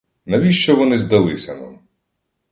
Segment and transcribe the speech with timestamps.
[0.25, 1.79] Навіщо вони здалися нам?